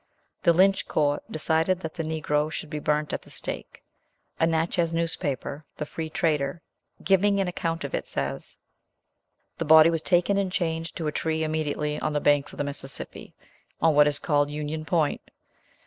The 0.41 0.51
Lynch 0.51 0.87
court 0.87 1.21
decided 1.29 1.81
that 1.81 1.93
the 1.93 2.01
Negro 2.03 2.51
should 2.51 2.71
be 2.71 2.79
burnt 2.79 3.13
at 3.13 3.21
the 3.21 3.29
stake. 3.29 3.83
A 4.39 4.47
Natchez 4.47 4.91
newspaper, 4.91 5.63
the 5.77 5.85
Free 5.85 6.09
Trader, 6.09 6.63
giving 7.03 7.39
an 7.39 7.47
account 7.47 7.83
of 7.83 7.93
it 7.93 8.07
says, 8.07 8.57
"The 9.59 9.65
body 9.65 9.91
was 9.91 10.01
taken 10.01 10.39
and 10.39 10.51
chained 10.51 10.95
to 10.95 11.05
a 11.05 11.11
tree 11.11 11.43
immediately 11.43 11.99
on 11.99 12.13
the 12.13 12.19
banks 12.19 12.51
of 12.51 12.57
the 12.57 12.63
Mississippi, 12.63 13.35
on 13.79 13.93
what 13.93 14.07
is 14.07 14.17
called 14.17 14.49
Union 14.49 14.85
Point. 14.85 15.21